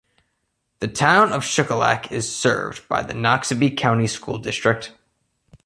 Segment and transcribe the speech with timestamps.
[0.79, 4.93] The Town of Shuqualak is served by the Noxubee County School District.